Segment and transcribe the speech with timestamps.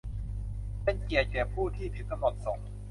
[0.83, 2.59] เป็นเกียรติแก่ผู้ที่ถึงกำหนดส่ง!